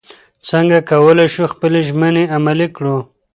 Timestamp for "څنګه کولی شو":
0.49-1.43